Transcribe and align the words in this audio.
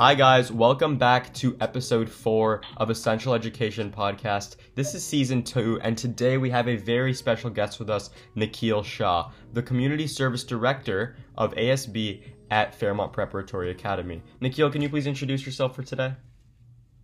Hi, 0.00 0.14
guys. 0.14 0.52
Welcome 0.52 0.96
back 0.96 1.34
to 1.34 1.56
episode 1.60 2.08
four 2.08 2.62
of 2.76 2.88
Essential 2.88 3.34
Education 3.34 3.90
Podcast. 3.90 4.54
This 4.76 4.94
is 4.94 5.04
season 5.04 5.42
two, 5.42 5.80
and 5.82 5.98
today 5.98 6.36
we 6.36 6.50
have 6.50 6.68
a 6.68 6.76
very 6.76 7.12
special 7.12 7.50
guest 7.50 7.80
with 7.80 7.90
us, 7.90 8.10
Nikhil 8.36 8.84
Shah, 8.84 9.32
the 9.54 9.62
Community 9.64 10.06
Service 10.06 10.44
Director 10.44 11.16
of 11.36 11.52
ASB 11.56 12.22
at 12.52 12.76
Fairmont 12.76 13.12
Preparatory 13.12 13.72
Academy. 13.72 14.22
Nikhil, 14.40 14.70
can 14.70 14.82
you 14.82 14.88
please 14.88 15.08
introduce 15.08 15.44
yourself 15.44 15.74
for 15.74 15.82
today? 15.82 16.14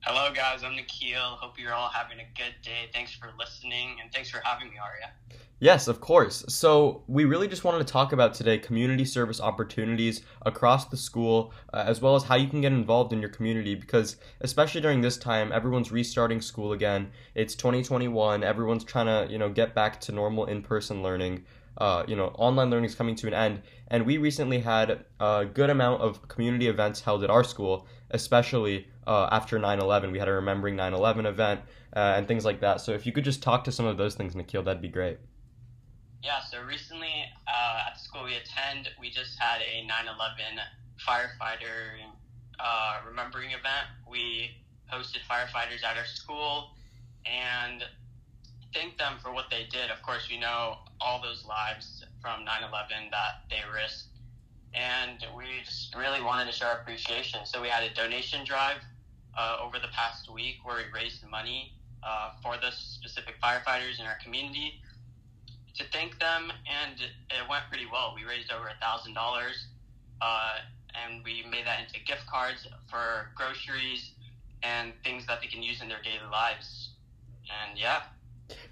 Hello, 0.07 0.31
guys. 0.35 0.63
I'm 0.63 0.77
Nikhil. 0.77 1.19
Hope 1.19 1.59
you're 1.59 1.73
all 1.73 1.89
having 1.89 2.19
a 2.21 2.27
good 2.37 2.55
day. 2.61 2.91
Thanks 2.93 3.15
for 3.15 3.31
listening, 3.39 3.97
and 4.03 4.13
thanks 4.13 4.29
for 4.29 4.39
having 4.45 4.69
me, 4.69 4.75
Arya. 4.77 5.41
Yes, 5.61 5.89
of 5.89 6.03
course. 6.03 6.45
So, 6.47 7.03
we 7.07 7.25
really 7.25 7.49
just 7.49 7.65
wanted 7.65 7.79
to 7.79 7.91
talk 7.91 8.13
about 8.13 8.35
today 8.35 8.59
community 8.59 9.07
service 9.07 9.41
opportunities 9.41 10.21
across 10.45 10.89
the 10.89 10.97
school, 10.99 11.55
uh, 11.73 11.85
as 11.87 12.03
well 12.03 12.17
as 12.17 12.23
how 12.23 12.35
you 12.35 12.49
can 12.49 12.61
get 12.61 12.71
involved 12.71 13.15
in 13.15 13.21
your 13.21 13.31
community. 13.31 13.75
Because, 13.75 14.17
especially 14.43 14.83
during 14.83 15.01
this 15.01 15.17
time, 15.17 15.51
everyone's 15.53 15.91
restarting 15.91 16.43
school 16.43 16.75
again. 16.75 17.11
It's 17.35 17.55
2021. 17.55 18.45
Everyone's 18.45 18.85
trying 18.85 19.07
to, 19.07 19.33
you 19.33 19.39
know, 19.39 19.49
get 19.49 19.75
back 19.75 20.03
to 20.03 20.13
normal 20.13 20.45
in 20.45 20.61
person 20.61 21.03
learning. 21.03 21.47
Uh, 21.79 22.05
you 22.07 22.15
know, 22.15 22.27
online 22.37 22.69
learning 22.69 22.91
is 22.91 22.95
coming 22.95 23.15
to 23.17 23.27
an 23.27 23.35
end. 23.35 23.63
And 23.89 24.05
we 24.05 24.19
recently 24.19 24.59
had 24.59 25.07
a 25.19 25.47
good 25.47 25.71
amount 25.71 26.03
of 26.03 26.29
community 26.29 26.69
events 26.69 27.01
held 27.01 27.25
at 27.25 27.31
our 27.31 27.43
school, 27.43 27.87
especially 28.11 28.87
uh, 29.07 29.29
after 29.31 29.59
9 29.59 29.81
11. 29.81 30.13
We 30.13 30.19
had 30.19 30.29
a 30.29 30.33
Remembering 30.33 30.77
9 30.77 30.95
11 30.95 31.27
event 31.27 31.61
uh, 31.95 32.15
and 32.17 32.29
things 32.29 32.45
like 32.45 32.61
that. 32.61 32.81
So, 32.81 32.93
if 32.93 33.07
you 33.07 33.13
could 33.13 33.25
just 33.25 33.43
talk 33.43 33.65
to 33.65 33.73
some 33.73 33.87
of 33.87 33.97
those 33.97 34.15
things, 34.15 34.35
Nikhil, 34.35 34.63
that'd 34.63 34.83
be 34.83 34.89
great. 34.89 35.19
Yeah, 36.23 36.41
so 36.41 36.63
recently 36.63 37.27
uh, 37.47 37.83
at 37.87 37.95
the 37.95 38.01
school 38.01 38.25
we 38.25 38.35
attend, 38.37 38.89
we 38.99 39.11
just 39.11 39.39
had 39.39 39.61
a 39.61 39.87
9 39.87 40.05
11 40.07 40.17
firefighter 41.07 42.01
uh, 42.59 43.01
remembering 43.07 43.51
event. 43.51 43.89
We 44.11 44.53
hosted 44.91 45.21
firefighters 45.31 45.85
at 45.85 45.99
our 45.99 46.07
school 46.07 46.71
and 47.27 47.85
thank 48.73 48.97
them 48.97 49.15
for 49.23 49.33
what 49.33 49.51
they 49.51 49.67
did. 49.71 49.91
Of 49.91 50.03
course, 50.03 50.29
we 50.31 50.39
know 50.39 50.79
all 51.01 51.21
those 51.21 51.45
lives 51.47 52.05
from 52.23 52.45
9 52.45 52.63
11 52.71 53.11
that 53.11 53.45
they 53.51 53.61
risked. 53.71 54.09
And 54.73 55.25
we 55.37 55.45
just 55.65 55.95
really 55.95 56.23
wanted 56.23 56.47
to 56.47 56.53
show 56.53 56.67
our 56.67 56.81
appreciation. 56.81 57.41
So 57.45 57.61
we 57.61 57.69
had 57.69 57.85
a 57.85 57.95
donation 57.95 58.45
drive 58.47 58.79
uh, 59.37 59.57
over 59.63 59.79
the 59.79 59.89
past 59.89 60.31
week 60.33 60.57
where 60.65 60.77
we 60.77 60.83
raised 60.93 61.27
money 61.29 61.73
uh, 62.03 62.33
for 62.43 62.57
the 62.57 62.71
specific 62.71 63.35
firefighters 63.43 63.99
in 63.99 64.07
our 64.07 64.19
community 64.23 64.81
to 65.77 65.85
thank 65.93 66.19
them, 66.21 66.53
and 66.71 67.01
it 67.01 67.49
went 67.51 67.65
pretty 67.69 67.87
well. 67.91 68.15
We 68.15 68.25
raised 68.25 68.53
over 68.53 68.69
a 68.69 68.79
thousand 68.81 69.15
dollars, 69.15 69.67
uh, 70.21 70.59
and 70.95 71.25
we 71.25 71.45
made 71.51 71.67
that 71.67 71.81
into 71.81 71.99
gift 72.05 72.27
cards 72.27 72.67
for 72.89 73.31
groceries 73.35 74.13
and 74.63 74.93
things 75.03 75.27
that 75.27 75.41
they 75.41 75.49
can 75.49 75.63
use 75.63 75.83
in 75.83 75.89
their 75.89 76.03
daily 76.03 76.31
lives. 76.31 76.91
And 77.51 77.79
yeah. 77.79 78.03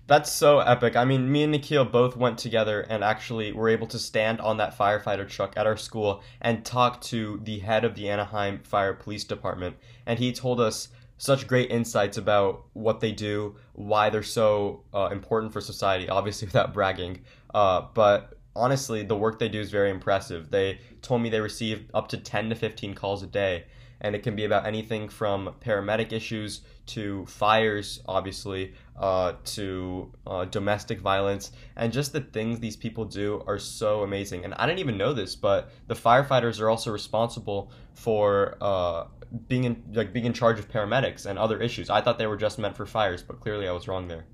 That's 0.06 0.30
so 0.30 0.58
epic. 0.58 0.96
I 0.96 1.04
mean, 1.04 1.30
me 1.30 1.44
and 1.44 1.52
Nikhil 1.52 1.84
both 1.84 2.16
went 2.16 2.38
together 2.38 2.82
and 2.82 3.02
actually 3.02 3.52
were 3.52 3.68
able 3.68 3.86
to 3.88 3.98
stand 3.98 4.40
on 4.40 4.56
that 4.58 4.76
firefighter 4.76 5.28
truck 5.28 5.54
at 5.56 5.66
our 5.66 5.76
school 5.76 6.22
and 6.40 6.64
talk 6.64 7.00
to 7.02 7.40
the 7.44 7.60
head 7.60 7.84
of 7.84 7.94
the 7.94 8.08
Anaheim 8.08 8.60
Fire 8.64 8.92
Police 8.92 9.24
Department. 9.24 9.76
And 10.04 10.18
he 10.18 10.32
told 10.32 10.60
us 10.60 10.88
such 11.18 11.46
great 11.46 11.70
insights 11.70 12.16
about 12.16 12.64
what 12.72 12.98
they 13.00 13.12
do, 13.12 13.54
why 13.74 14.10
they're 14.10 14.24
so 14.24 14.82
uh, 14.92 15.08
important 15.12 15.52
for 15.52 15.60
society, 15.60 16.08
obviously 16.08 16.46
without 16.48 16.74
bragging. 16.74 17.20
Uh, 17.54 17.82
but 17.94 18.34
honestly, 18.56 19.04
the 19.04 19.16
work 19.16 19.38
they 19.38 19.48
do 19.48 19.60
is 19.60 19.70
very 19.70 19.90
impressive. 19.90 20.50
They 20.50 20.80
told 21.00 21.22
me 21.22 21.30
they 21.30 21.40
receive 21.40 21.88
up 21.94 22.08
to 22.08 22.16
10 22.16 22.50
to 22.50 22.54
15 22.56 22.94
calls 22.94 23.22
a 23.22 23.26
day, 23.26 23.64
and 24.02 24.14
it 24.14 24.22
can 24.22 24.36
be 24.36 24.44
about 24.44 24.66
anything 24.66 25.08
from 25.08 25.54
paramedic 25.64 26.12
issues 26.12 26.60
to 26.84 27.24
fires, 27.26 28.00
obviously, 28.06 28.74
uh, 28.98 29.34
to 29.44 30.12
uh, 30.26 30.44
domestic 30.44 31.00
violence, 31.00 31.52
and 31.76 31.92
just 31.92 32.12
the 32.12 32.20
things 32.20 32.60
these 32.60 32.76
people 32.76 33.04
do 33.04 33.42
are 33.46 33.58
so 33.58 34.02
amazing. 34.02 34.44
And 34.44 34.52
I 34.54 34.66
didn't 34.66 34.80
even 34.80 34.98
know 34.98 35.14
this, 35.14 35.36
but 35.36 35.70
the 35.86 35.94
firefighters 35.94 36.60
are 36.60 36.68
also 36.68 36.92
responsible 36.92 37.70
for 37.94 38.58
uh, 38.60 39.06
being 39.48 39.64
in 39.64 39.82
like 39.94 40.12
being 40.12 40.26
in 40.26 40.32
charge 40.32 40.58
of 40.58 40.68
paramedics 40.68 41.24
and 41.24 41.38
other 41.38 41.60
issues. 41.60 41.88
I 41.88 42.02
thought 42.02 42.18
they 42.18 42.26
were 42.26 42.36
just 42.36 42.58
meant 42.58 42.76
for 42.76 42.84
fires, 42.84 43.22
but 43.22 43.40
clearly 43.40 43.68
I 43.68 43.72
was 43.72 43.88
wrong 43.88 44.08
there. 44.08 44.26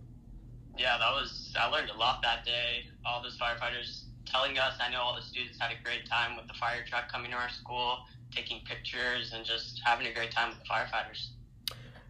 Yeah, 0.76 0.96
that 0.98 1.10
was 1.12 1.54
I 1.58 1.68
learned 1.68 1.90
a 1.90 1.96
lot 1.96 2.22
that 2.22 2.44
day. 2.44 2.86
All 3.04 3.22
those 3.22 3.38
firefighters 3.38 4.04
telling 4.30 4.58
us. 4.58 4.74
I 4.80 4.90
know 4.90 5.00
all 5.00 5.14
the 5.14 5.22
students 5.22 5.58
had 5.58 5.72
a 5.72 5.82
great 5.82 6.06
time 6.06 6.36
with 6.36 6.46
the 6.46 6.54
fire 6.54 6.84
truck 6.86 7.10
coming 7.10 7.30
to 7.30 7.36
our 7.36 7.48
school, 7.48 8.00
taking 8.34 8.60
pictures, 8.64 9.32
and 9.34 9.44
just 9.44 9.80
having 9.84 10.06
a 10.06 10.12
great 10.12 10.30
time 10.30 10.50
with 10.50 10.58
the 10.58 10.64
firefighters. 10.64 11.28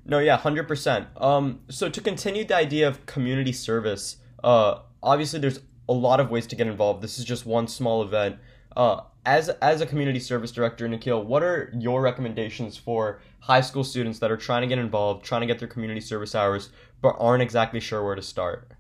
No, 0.05 0.19
yeah, 0.19 0.37
hundred 0.37 0.67
percent. 0.67 1.09
Um, 1.17 1.61
so 1.69 1.89
to 1.89 2.01
continue 2.01 2.45
the 2.45 2.57
idea 2.57 2.89
of 2.89 3.05
community 3.07 3.53
service, 3.53 4.17
uh, 4.43 4.81
obviously 5.03 5.39
there's 5.39 5.61
a 5.89 5.93
lot 5.93 6.21
of 6.21 6.31
ways 6.31 6.47
to 6.49 6.57
get 6.57 6.67
involved. 6.67 7.03
This 7.03 7.19
is 7.19 7.25
just 7.25 7.47
one 7.47 7.69
small 7.69 8.03
event. 8.03 8.37
Uh, 8.77 9.03
as 9.27 9.51
as 9.61 9.81
a 9.81 9.87
community 9.87 10.21
service 10.21 10.51
director, 10.51 10.89
Nikhil, 10.89 11.23
what 11.25 11.43
are 11.43 11.71
your 11.79 12.01
recommendations 12.01 12.77
for 12.77 13.21
high 13.41 13.61
school 13.61 13.85
students 13.85 14.19
that 14.21 14.31
are 14.31 14.37
trying 14.37 14.63
to 14.63 14.69
get 14.69 14.79
involved, 14.79 15.25
trying 15.25 15.43
to 15.43 15.47
get 15.47 15.59
their 15.59 15.69
community 15.69 16.01
service 16.01 16.35
hours, 16.35 16.71
but 17.03 17.15
aren't 17.19 17.43
exactly 17.43 17.81
sure 17.81 18.03
where 18.05 18.15
to 18.15 18.23
start? 18.23 18.73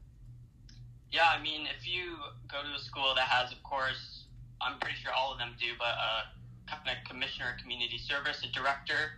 Yeah, 1.10 1.28
I 1.28 1.43
mean, 1.43 1.66
if 1.78 1.87
you 1.87 2.16
go 2.50 2.62
to 2.62 2.75
a 2.75 2.78
school 2.78 3.15
that 3.15 3.28
has, 3.28 3.53
of 3.53 3.62
course, 3.62 4.25
I'm 4.60 4.78
pretty 4.78 4.97
sure 5.03 5.12
all 5.12 5.32
of 5.32 5.38
them 5.38 5.50
do, 5.59 5.66
but 5.78 5.94
a 6.72 7.08
commissioner 7.08 7.54
of 7.56 7.62
community 7.62 7.98
service, 7.98 8.44
a 8.44 8.50
director. 8.52 9.16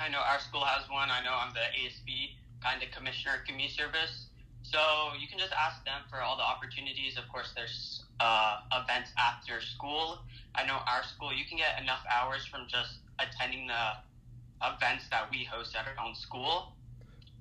I 0.00 0.08
know 0.08 0.20
our 0.20 0.38
school 0.40 0.64
has 0.64 0.88
one. 0.88 1.10
I 1.10 1.24
know 1.24 1.34
I'm 1.34 1.52
the 1.52 1.66
ASB 1.74 2.36
kind 2.62 2.82
of 2.82 2.90
commissioner 2.90 3.40
of 3.40 3.46
community 3.46 3.74
service. 3.74 4.26
So 4.62 4.78
you 5.18 5.26
can 5.28 5.38
just 5.38 5.52
ask 5.52 5.84
them 5.84 6.02
for 6.10 6.20
all 6.20 6.36
the 6.36 6.44
opportunities. 6.44 7.16
Of 7.16 7.26
course, 7.32 7.52
there's 7.56 8.04
uh, 8.20 8.60
events 8.72 9.10
after 9.16 9.60
school. 9.60 10.18
I 10.54 10.66
know 10.66 10.78
our 10.86 11.02
school, 11.04 11.32
you 11.32 11.44
can 11.48 11.58
get 11.58 11.80
enough 11.80 12.02
hours 12.10 12.44
from 12.46 12.66
just 12.68 13.00
attending 13.18 13.68
the 13.68 14.02
events 14.62 15.08
that 15.10 15.30
we 15.30 15.44
host 15.44 15.74
at 15.76 15.86
our 15.86 15.96
own 16.04 16.14
school. 16.14 16.74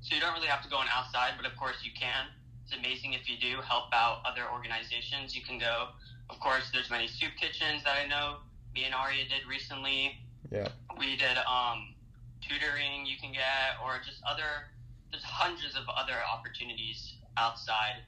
So 0.01 0.15
you 0.15 0.21
don't 0.21 0.33
really 0.33 0.47
have 0.47 0.63
to 0.63 0.69
go 0.69 0.77
on 0.77 0.87
outside, 0.93 1.33
but 1.35 1.45
of 1.49 1.57
course 1.57 1.83
you 1.83 1.91
can. 1.91 2.29
It's 2.65 2.75
amazing 2.77 3.13
if 3.13 3.29
you 3.29 3.37
do 3.37 3.61
help 3.61 3.91
out 3.93 4.21
other 4.25 4.43
organizations. 4.51 5.35
You 5.35 5.41
can 5.41 5.57
go. 5.57 5.89
Of 6.29 6.39
course, 6.39 6.69
there's 6.71 6.89
many 6.89 7.07
soup 7.07 7.31
kitchens 7.39 7.83
that 7.83 7.97
I 8.03 8.07
know. 8.07 8.37
Me 8.77 8.85
and 8.85 8.93
Arya 8.93 9.23
did 9.23 9.41
recently. 9.49 10.21
Yeah. 10.51 10.67
We 10.99 11.15
did 11.15 11.35
um, 11.49 11.95
tutoring 12.47 13.07
you 13.07 13.17
can 13.19 13.31
get, 13.31 13.81
or 13.83 13.97
just 14.05 14.21
other. 14.29 14.69
There's 15.09 15.23
hundreds 15.23 15.75
of 15.75 15.89
other 15.89 16.13
opportunities 16.31 17.15
outside 17.37 18.05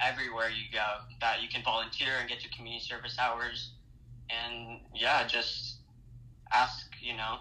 everywhere 0.00 0.48
you 0.48 0.64
go 0.72 1.04
that 1.20 1.42
you 1.42 1.48
can 1.48 1.62
volunteer 1.62 2.08
and 2.20 2.28
get 2.28 2.42
your 2.42 2.50
community 2.56 2.82
service 2.82 3.18
hours 3.20 3.72
and 4.30 4.80
yeah 4.94 5.26
just 5.26 5.76
ask 6.52 6.90
you 7.00 7.16
know 7.16 7.36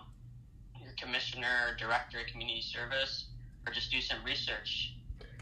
your 0.80 0.94
commissioner 0.96 1.48
or 1.70 1.76
director 1.76 2.20
of 2.20 2.28
community 2.28 2.62
service 2.62 3.26
or 3.66 3.74
just 3.74 3.90
do 3.92 4.00
some 4.00 4.18
research 4.24 4.94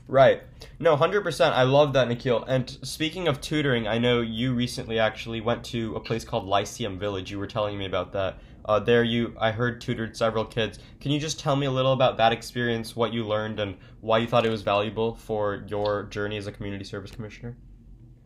Right. 0.09 0.41
No, 0.79 0.97
100%. 0.97 1.51
I 1.51 1.61
love 1.61 1.93
that, 1.93 2.07
Nikhil. 2.07 2.43
And 2.45 2.79
speaking 2.81 3.27
of 3.27 3.39
tutoring, 3.41 3.87
I 3.87 3.99
know 3.99 4.21
you 4.21 4.55
recently 4.55 4.97
actually 4.97 5.39
went 5.39 5.63
to 5.65 5.95
a 5.95 5.99
place 5.99 6.25
called 6.25 6.45
Lyceum 6.45 6.97
Village. 6.97 7.29
You 7.29 7.37
were 7.37 7.45
telling 7.45 7.77
me 7.77 7.85
about 7.85 8.11
that. 8.13 8.39
Uh, 8.65 8.79
there, 8.79 9.03
you 9.03 9.35
I 9.39 9.51
heard 9.51 9.79
tutored 9.79 10.17
several 10.17 10.45
kids. 10.45 10.79
Can 10.99 11.11
you 11.11 11.19
just 11.19 11.39
tell 11.39 11.55
me 11.55 11.67
a 11.67 11.71
little 11.71 11.93
about 11.93 12.17
that 12.17 12.31
experience, 12.31 12.95
what 12.95 13.13
you 13.13 13.23
learned, 13.23 13.59
and 13.59 13.77
why 14.01 14.17
you 14.17 14.27
thought 14.27 14.47
it 14.47 14.49
was 14.49 14.63
valuable 14.63 15.13
for 15.13 15.63
your 15.67 16.03
journey 16.03 16.37
as 16.37 16.47
a 16.47 16.51
community 16.51 16.85
service 16.85 17.11
commissioner? 17.11 17.55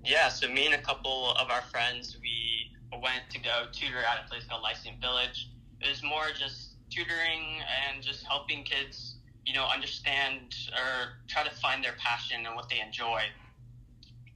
Yeah, 0.05 0.29
so 0.29 0.47
me 0.47 0.65
and 0.65 0.75
a 0.75 0.81
couple 0.81 1.31
of 1.31 1.51
our 1.51 1.63
friends, 1.63 2.17
we 2.21 2.71
went 2.93 3.29
to 3.29 3.39
go 3.39 3.65
tutor 3.73 3.99
at 3.99 4.23
a 4.25 4.29
place 4.29 4.45
called 4.49 4.63
Lyceum 4.63 4.95
Village. 5.01 5.49
It 5.81 5.89
was 5.89 6.01
more 6.01 6.27
just 6.37 6.75
tutoring 6.89 7.59
and 7.91 8.01
just 8.01 8.25
helping 8.25 8.63
kids 8.63 9.12
you 9.45 9.53
know, 9.53 9.65
understand 9.65 10.55
or 10.73 11.13
try 11.27 11.43
to 11.43 11.49
find 11.55 11.83
their 11.83 11.95
passion 11.97 12.45
and 12.45 12.55
what 12.55 12.69
they 12.69 12.79
enjoy. 12.79 13.23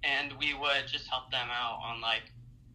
And 0.03 0.33
we 0.39 0.53
would 0.53 0.87
just 0.87 1.07
help 1.07 1.31
them 1.31 1.47
out 1.51 1.79
on 1.83 2.01
like 2.01 2.23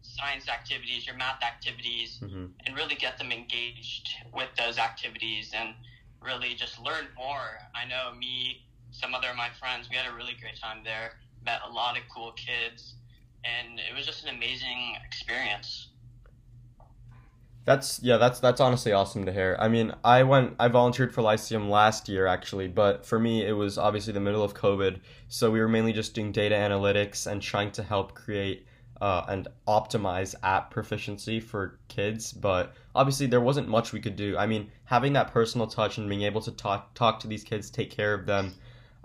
science 0.01 0.47
activities 0.49 1.07
or 1.09 1.15
math 1.15 1.41
activities 1.41 2.19
mm-hmm. 2.21 2.45
and 2.65 2.75
really 2.75 2.95
get 2.95 3.17
them 3.17 3.31
engaged 3.31 4.09
with 4.33 4.49
those 4.57 4.77
activities 4.77 5.51
and 5.55 5.73
really 6.21 6.53
just 6.55 6.79
learn 6.79 7.05
more. 7.15 7.59
I 7.75 7.85
know 7.85 8.13
me, 8.17 8.65
some 8.91 9.15
other 9.15 9.29
of 9.29 9.35
my 9.35 9.49
friends, 9.59 9.89
we 9.89 9.95
had 9.95 10.11
a 10.11 10.15
really 10.15 10.35
great 10.39 10.59
time 10.59 10.83
there, 10.83 11.13
met 11.45 11.61
a 11.67 11.71
lot 11.71 11.97
of 11.97 12.03
cool 12.13 12.33
kids, 12.33 12.93
and 13.43 13.79
it 13.79 13.95
was 13.95 14.05
just 14.05 14.23
an 14.23 14.35
amazing 14.35 14.95
experience. 15.05 15.87
That's 17.65 18.01
yeah, 18.03 18.17
that's 18.17 18.39
that's 18.39 18.59
honestly 18.59 18.91
awesome 18.91 19.25
to 19.25 19.31
hear. 19.31 19.55
I 19.57 19.69
mean, 19.69 19.93
I 20.03 20.23
went 20.23 20.55
I 20.59 20.67
volunteered 20.67 21.13
for 21.13 21.21
Lyceum 21.21 21.69
last 21.69 22.09
year 22.09 22.27
actually, 22.27 22.67
but 22.67 23.05
for 23.05 23.19
me 23.19 23.45
it 23.45 23.53
was 23.53 23.77
obviously 23.77 24.11
the 24.11 24.19
middle 24.19 24.43
of 24.43 24.53
COVID, 24.53 24.99
so 25.29 25.49
we 25.49 25.61
were 25.61 25.69
mainly 25.69 25.93
just 25.93 26.13
doing 26.13 26.33
data 26.33 26.55
analytics 26.55 27.25
and 27.25 27.41
trying 27.41 27.71
to 27.71 27.83
help 27.83 28.15
create 28.15 28.65
uh, 28.99 29.25
and 29.29 29.47
optimize 29.67 30.35
app 30.43 30.71
proficiency 30.71 31.39
for 31.39 31.79
kids, 31.87 32.33
but 32.33 32.73
obviously 32.95 33.27
there 33.27 33.41
wasn't 33.41 33.67
much 33.67 33.93
we 33.93 33.99
could 34.01 34.15
do. 34.17 34.37
I 34.37 34.45
mean, 34.45 34.69
having 34.85 35.13
that 35.13 35.31
personal 35.31 35.67
touch 35.67 35.97
and 35.97 36.09
being 36.09 36.23
able 36.23 36.41
to 36.41 36.51
talk 36.51 36.93
talk 36.95 37.19
to 37.21 37.27
these 37.27 37.45
kids, 37.45 37.69
take 37.69 37.91
care 37.91 38.13
of 38.13 38.25
them, 38.25 38.53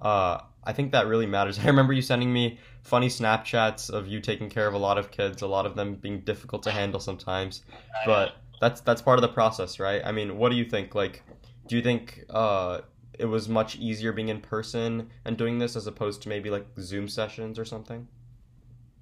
uh, 0.01 0.41
I 0.65 0.73
think 0.73 0.93
that 0.93 1.07
really 1.07 1.27
matters. 1.27 1.59
I 1.63 1.67
remember 1.67 1.93
you 1.93 2.03
sending 2.03 2.33
me 2.33 2.59
funny 2.83 3.09
Snapchats 3.09 3.89
of 3.89 4.09
you 4.09 4.21
taking 4.21 4.51
care 4.51 4.67
of 4.67 4.75
a 4.75 4.79
lot 4.79 4.99
of 4.99 5.13
kids, 5.13 5.43
a 5.43 5.47
lot 5.47 5.65
of 5.65 5.77
them 5.77 5.95
being 5.95 6.21
difficult 6.21 6.65
to 6.65 6.73
handle 6.73 7.01
sometimes, 7.01 7.63
but 8.05 8.35
that's 8.61 8.81
that's 8.81 9.03
part 9.03 9.19
of 9.19 9.23
the 9.23 9.29
process, 9.29 9.79
right? 9.79 10.03
I 10.05 10.13
mean, 10.13 10.39
what 10.39 10.51
do 10.51 10.57
you 10.57 10.65
think? 10.65 10.95
Like, 10.95 11.23
do 11.67 11.77
you 11.77 11.83
think 11.83 12.25
uh, 12.31 12.81
it 13.19 13.27
was 13.27 13.49
much 13.49 13.77
easier 13.77 14.13
being 14.13 14.29
in 14.29 14.41
person 14.41 15.11
and 15.25 15.37
doing 15.37 15.59
this 15.59 15.77
as 15.77 15.87
opposed 15.87 16.23
to 16.23 16.29
maybe 16.29 16.51
like 16.51 16.67
Zoom 16.81 17.09
sessions 17.09 17.59
or 17.59 17.65
something? 17.65 18.09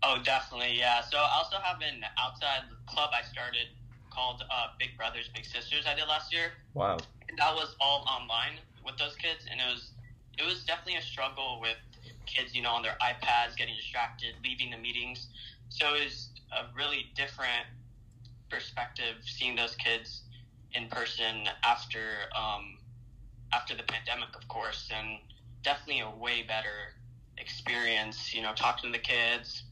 Oh, 0.03 0.19
definitely, 0.23 0.79
yeah. 0.79 1.01
So 1.03 1.19
I 1.19 1.31
also 1.37 1.57
have 1.57 1.81
an 1.81 2.05
outside 2.19 2.63
club 2.87 3.11
I 3.13 3.23
started 3.23 3.67
called 4.11 4.43
uh, 4.51 4.69
Big 4.79 4.97
Brothers 4.97 5.29
Big 5.35 5.45
Sisters. 5.45 5.85
I 5.87 5.95
did 5.95 6.09
last 6.09 6.33
year. 6.33 6.53
Wow. 6.75 6.99
And 7.29 7.39
that 7.39 7.55
was 7.55 7.75
all 7.81 8.07
online 8.09 8.59
with 8.85 8.97
those 8.99 9.17
kids, 9.17 9.47
and 9.51 9.61
it 9.61 9.65
was 9.73 9.91
it 10.39 10.45
was 10.45 10.65
definitely 10.65 10.97
a 10.97 11.03
struggle 11.03 11.59
with 11.61 11.77
kids, 12.27 12.55
you 12.55 12.63
know, 12.63 12.71
on 12.71 12.83
their 12.83 12.97
iPads, 13.01 13.57
getting 13.57 13.75
distracted, 13.75 14.35
leaving 14.45 14.71
the 14.71 14.77
meetings. 14.77 15.29
So 15.69 15.95
it 15.95 16.05
was 16.05 16.29
a 16.53 16.67
really 16.77 17.07
different 17.17 17.67
perspective 18.51 19.17
seeing 19.23 19.57
those 19.57 19.75
kids 19.77 20.23
in 20.73 20.89
person 20.89 21.49
after 21.65 22.01
um, 22.37 22.79
after 23.53 23.75
the 23.75 23.83
pandemic, 23.83 24.35
of 24.35 24.47
course, 24.49 24.91
and 24.97 25.19
definitely 25.63 26.01
a 26.01 26.11
way 26.11 26.43
better 26.43 26.95
experience. 27.39 28.35
You 28.35 28.43
know, 28.43 28.53
talking 28.55 28.93
to 28.93 28.99
the 28.99 29.03
kids 29.03 29.65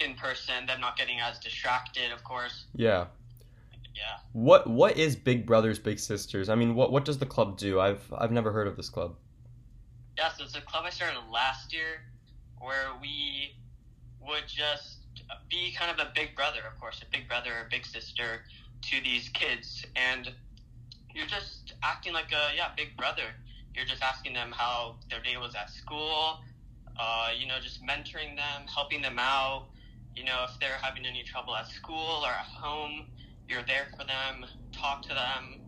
in 0.00 0.14
person, 0.14 0.66
them 0.66 0.80
not 0.80 0.96
getting 0.96 1.20
as 1.20 1.38
distracted, 1.38 2.12
of 2.12 2.22
course. 2.24 2.64
Yeah. 2.74 3.06
Yeah. 3.94 4.18
What 4.32 4.68
what 4.68 4.98
is 4.98 5.16
Big 5.16 5.46
Brothers 5.46 5.78
Big 5.78 5.98
Sisters? 5.98 6.50
I 6.50 6.54
mean, 6.54 6.74
what 6.74 6.92
what 6.92 7.04
does 7.04 7.18
the 7.18 7.26
club 7.26 7.56
do? 7.56 7.80
I've 7.80 8.12
I've 8.16 8.32
never 8.32 8.52
heard 8.52 8.66
of 8.66 8.76
this 8.76 8.90
club. 8.90 9.16
Yeah, 10.18 10.30
so 10.32 10.44
it's 10.44 10.56
a 10.56 10.60
club 10.60 10.84
I 10.86 10.90
started 10.90 11.20
last 11.30 11.72
year 11.72 12.02
where 12.58 12.88
we 13.00 13.54
would 14.20 14.44
just 14.46 14.95
be 15.48 15.74
kind 15.78 15.90
of 15.90 16.04
a 16.04 16.10
big 16.14 16.34
brother, 16.34 16.60
of 16.70 16.78
course, 16.80 17.02
a 17.02 17.10
big 17.10 17.28
brother 17.28 17.50
or 17.50 17.66
a 17.66 17.70
big 17.70 17.86
sister 17.86 18.44
to 18.82 19.00
these 19.02 19.28
kids. 19.30 19.84
And 19.96 20.32
you're 21.14 21.26
just 21.26 21.74
acting 21.82 22.12
like 22.12 22.32
a, 22.32 22.56
yeah, 22.56 22.68
big 22.76 22.96
brother. 22.96 23.34
You're 23.74 23.86
just 23.86 24.02
asking 24.02 24.34
them 24.34 24.52
how 24.52 24.96
their 25.10 25.20
day 25.20 25.36
was 25.36 25.54
at 25.54 25.70
school, 25.70 26.40
uh, 26.98 27.30
you 27.36 27.46
know, 27.46 27.56
just 27.60 27.84
mentoring 27.84 28.36
them, 28.36 28.66
helping 28.72 29.02
them 29.02 29.18
out. 29.18 29.66
You 30.14 30.24
know, 30.24 30.46
if 30.48 30.58
they're 30.60 30.78
having 30.80 31.04
any 31.04 31.22
trouble 31.22 31.54
at 31.54 31.68
school 31.68 32.22
or 32.24 32.28
at 32.30 32.46
home, 32.46 33.06
you're 33.48 33.62
there 33.66 33.86
for 33.90 34.04
them, 34.04 34.46
talk 34.72 35.02
to 35.02 35.14
them, 35.14 35.60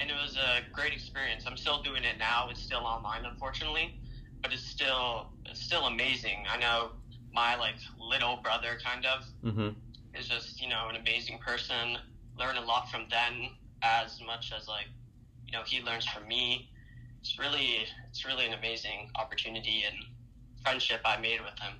and 0.00 0.10
it 0.10 0.14
was 0.14 0.36
a 0.36 0.60
great 0.72 0.92
experience. 0.92 1.44
I'm 1.46 1.56
still 1.56 1.82
doing 1.82 2.02
it 2.04 2.18
now. 2.18 2.48
It's 2.50 2.60
still 2.60 2.80
online, 2.80 3.24
unfortunately, 3.24 4.00
but 4.42 4.52
it's 4.52 4.64
still 4.64 5.28
it's 5.46 5.60
still 5.60 5.84
amazing. 5.84 6.44
I 6.50 6.58
know 6.58 6.90
my 7.32 7.56
like 7.56 7.76
little 7.98 8.38
brother 8.42 8.78
kind 8.84 9.06
of 9.06 9.24
Mm-hmm. 9.44 9.68
is 10.18 10.28
just 10.28 10.60
you 10.60 10.68
know 10.68 10.88
an 10.88 10.96
amazing 10.96 11.38
person. 11.38 11.98
Learn 12.38 12.56
a 12.56 12.62
lot 12.64 12.90
from 12.90 13.08
them 13.10 13.50
as 13.82 14.20
much 14.26 14.52
as 14.56 14.68
like 14.68 14.86
you 15.46 15.52
know 15.52 15.62
he 15.64 15.82
learns 15.82 16.06
from 16.06 16.26
me. 16.28 16.68
It's 17.20 17.38
really 17.38 17.86
it's 18.10 18.24
really 18.24 18.46
an 18.46 18.54
amazing 18.54 19.10
opportunity 19.16 19.84
and 19.86 19.96
friendship 20.62 21.00
I 21.04 21.18
made 21.18 21.40
with 21.40 21.58
him. 21.58 21.74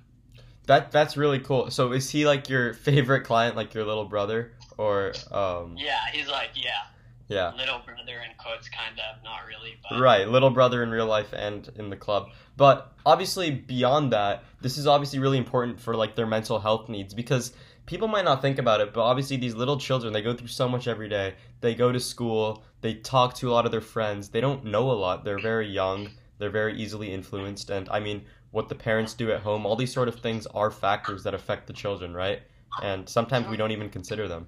That 0.67 0.91
that's 0.91 1.17
really 1.17 1.39
cool. 1.39 1.71
So 1.71 1.91
is 1.91 2.09
he 2.09 2.25
like 2.25 2.49
your 2.49 2.73
favorite 2.87 3.21
client, 3.21 3.55
like 3.55 3.73
your 3.73 3.85
little 3.85 4.05
brother, 4.05 4.51
or 4.77 5.13
um? 5.31 5.75
Yeah, 5.77 5.99
he's 6.11 6.27
like 6.29 6.51
yeah, 6.55 6.83
Yeah. 7.27 7.53
little 7.55 7.79
brother 7.79 8.19
in 8.19 8.35
quotes, 8.37 8.69
kind 8.69 8.99
of 8.99 9.23
not 9.23 9.45
really, 9.47 9.77
but 9.81 9.99
Right, 9.99 10.27
little 10.27 10.49
brother 10.49 10.83
in 10.83 10.89
real 10.89 11.05
life 11.05 11.33
and 11.33 11.69
in 11.75 11.89
the 11.89 11.95
club. 11.95 12.29
But 12.57 12.93
obviously 13.05 13.51
beyond 13.51 14.11
that, 14.13 14.43
this 14.61 14.77
is 14.77 14.87
obviously 14.87 15.19
really 15.19 15.37
important 15.37 15.79
for 15.79 15.95
like 15.95 16.15
their 16.15 16.27
mental 16.27 16.59
health 16.59 16.89
needs 16.89 17.13
because 17.13 17.53
people 17.85 18.07
might 18.07 18.25
not 18.25 18.41
think 18.41 18.59
about 18.59 18.81
it, 18.81 18.93
but 18.93 19.01
obviously 19.01 19.37
these 19.37 19.55
little 19.55 19.77
children, 19.77 20.13
they 20.13 20.21
go 20.21 20.33
through 20.33 20.47
so 20.47 20.67
much 20.67 20.87
every 20.87 21.09
day. 21.09 21.35
They 21.61 21.75
go 21.75 21.91
to 21.91 21.99
school, 21.99 22.63
they 22.81 22.95
talk 22.95 23.35
to 23.35 23.49
a 23.49 23.53
lot 23.53 23.65
of 23.65 23.71
their 23.71 23.81
friends. 23.81 24.29
They 24.29 24.41
don't 24.41 24.65
know 24.65 24.91
a 24.91 24.93
lot. 24.93 25.23
They're 25.23 25.39
very 25.41 25.67
young. 25.67 26.09
They're 26.39 26.49
very 26.49 26.77
easily 26.77 27.11
influenced 27.13 27.69
and 27.69 27.87
I 27.89 27.99
mean, 27.99 28.25
what 28.51 28.69
the 28.69 28.75
parents 28.75 29.15
do 29.15 29.31
at 29.31 29.41
home, 29.41 29.65
all 29.65 29.75
these 29.75 29.91
sort 29.91 30.07
of 30.07 30.19
things 30.19 30.45
are 30.47 30.69
factors 30.69 31.23
that 31.23 31.33
affect 31.33 31.65
the 31.65 31.73
children, 31.73 32.13
right? 32.13 32.41
And 32.83 33.07
sometimes 33.09 33.47
we 33.47 33.57
don't 33.57 33.71
even 33.71 33.89
consider 33.89 34.27
them. 34.27 34.47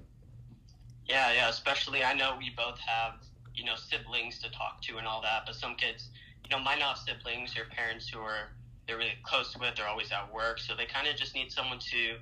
Yeah, 1.06 1.32
yeah. 1.32 1.48
Especially, 1.48 2.04
I 2.04 2.14
know 2.14 2.36
we 2.38 2.50
both 2.56 2.78
have 2.78 3.14
you 3.54 3.64
know 3.64 3.74
siblings 3.76 4.38
to 4.40 4.50
talk 4.50 4.82
to 4.82 4.98
and 4.98 5.06
all 5.06 5.22
that, 5.22 5.44
but 5.46 5.54
some 5.54 5.74
kids, 5.76 6.08
you 6.44 6.50
know, 6.50 6.62
might 6.62 6.78
not 6.78 6.96
have 6.96 6.98
siblings 6.98 7.56
or 7.56 7.64
parents 7.74 8.08
who 8.08 8.20
are 8.20 8.50
they're 8.86 8.98
really 8.98 9.18
close 9.24 9.56
with. 9.58 9.76
They're 9.76 9.88
always 9.88 10.12
at 10.12 10.32
work, 10.32 10.58
so 10.58 10.74
they 10.76 10.86
kind 10.86 11.08
of 11.08 11.16
just 11.16 11.34
need 11.34 11.50
someone 11.50 11.78
to 11.78 12.16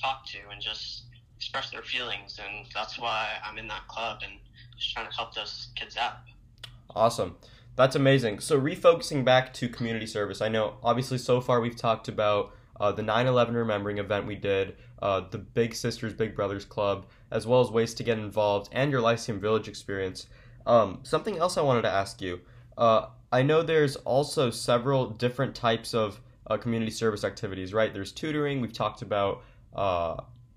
talk 0.00 0.26
to 0.26 0.38
and 0.52 0.60
just 0.60 1.04
express 1.36 1.70
their 1.70 1.82
feelings. 1.82 2.38
And 2.38 2.66
that's 2.74 2.98
why 2.98 3.28
I'm 3.44 3.58
in 3.58 3.68
that 3.68 3.88
club 3.88 4.20
and 4.22 4.34
just 4.76 4.94
trying 4.94 5.08
to 5.08 5.12
help 5.12 5.34
those 5.34 5.68
kids 5.74 5.96
out. 5.96 6.18
Awesome. 6.94 7.36
That's 7.76 7.96
amazing. 7.96 8.40
So, 8.40 8.60
refocusing 8.60 9.24
back 9.24 9.54
to 9.54 9.68
community 9.68 10.06
service, 10.06 10.42
I 10.42 10.48
know 10.48 10.74
obviously 10.82 11.18
so 11.18 11.40
far 11.40 11.60
we've 11.60 11.76
talked 11.76 12.08
about 12.08 12.52
uh, 12.80 12.90
the 12.90 13.02
9 13.02 13.26
11 13.26 13.54
remembering 13.54 13.98
event 13.98 14.26
we 14.26 14.34
did, 14.34 14.76
uh, 15.02 15.20
the 15.30 15.38
Big 15.38 15.74
Sisters, 15.74 16.14
Big 16.14 16.34
Brothers 16.34 16.64
Club, 16.64 17.06
as 17.30 17.46
well 17.46 17.60
as 17.60 17.70
ways 17.70 17.94
to 17.94 18.02
get 18.02 18.18
involved, 18.18 18.70
and 18.72 18.90
your 18.90 19.00
Lyceum 19.00 19.38
Village 19.38 19.68
experience. 19.68 20.26
Um, 20.66 21.00
something 21.02 21.38
else 21.38 21.56
I 21.56 21.62
wanted 21.62 21.82
to 21.82 21.90
ask 21.90 22.20
you. 22.20 22.40
Uh, 22.76 23.06
I 23.30 23.42
know 23.42 23.62
there's 23.62 23.96
also 23.96 24.50
several 24.50 25.10
different 25.10 25.54
types 25.54 25.94
of 25.94 26.20
uh, 26.48 26.56
community 26.56 26.90
service 26.90 27.22
activities, 27.22 27.72
right? 27.72 27.92
There's 27.92 28.12
tutoring, 28.12 28.60
we've 28.60 28.72
talked 28.72 29.02
about 29.02 29.42
uh, 29.74 30.16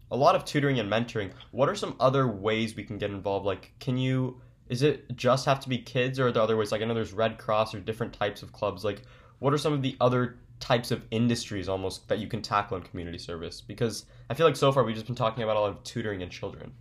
a 0.09 0.17
lot 0.17 0.35
of 0.35 0.45
tutoring 0.45 0.79
and 0.79 0.91
mentoring. 0.91 1.31
What 1.51 1.69
are 1.69 1.75
some 1.75 1.95
other 1.99 2.27
ways 2.27 2.75
we 2.75 2.83
can 2.83 2.97
get 2.97 3.11
involved? 3.11 3.45
Like, 3.45 3.73
can 3.79 3.97
you 3.97 4.41
is 4.69 4.81
it 4.81 5.15
just 5.15 5.45
have 5.45 5.59
to 5.59 5.69
be 5.69 5.77
kids 5.77 6.19
or 6.19 6.27
are 6.27 6.31
there 6.31 6.41
other 6.41 6.57
ways 6.57 6.71
like 6.71 6.81
i 6.81 6.85
know 6.85 6.93
there's 6.93 7.13
red 7.13 7.37
cross 7.37 7.75
or 7.75 7.79
different 7.79 8.13
types 8.13 8.41
of 8.41 8.53
clubs 8.53 8.83
like 8.83 9.01
what 9.39 9.53
are 9.53 9.57
some 9.57 9.73
of 9.73 9.81
the 9.81 9.95
other 9.99 10.37
types 10.59 10.91
of 10.91 11.03
industries 11.11 11.67
almost 11.67 12.07
that 12.07 12.19
you 12.19 12.27
can 12.27 12.42
tackle 12.42 12.78
in 12.78 12.83
community 12.83 13.18
service 13.18 13.61
because 13.61 14.06
i 14.30 14.33
feel 14.33 14.45
like 14.45 14.56
so 14.56 14.71
far 14.71 14.83
we've 14.83 14.95
just 14.95 15.07
been 15.07 15.16
talking 15.16 15.44
about 15.44 15.57
a 15.57 15.59
lot 15.59 15.69
of 15.69 15.83
tutoring 15.83 16.21
and 16.21 16.31
children 16.31 16.71